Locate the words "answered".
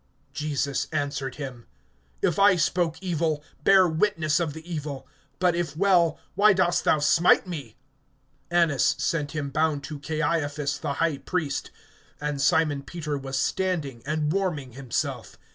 0.91-1.35